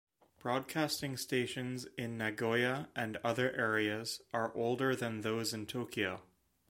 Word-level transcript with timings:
Broadcasting 0.39 1.15
stations 1.17 1.85
in 1.95 2.17
Nagoya 2.17 2.89
and 2.95 3.17
other 3.17 3.51
areas 3.51 4.19
are 4.33 4.51
older 4.55 4.95
than 4.95 5.21
those 5.21 5.53
in 5.53 5.67
Tokyo. 5.67 6.23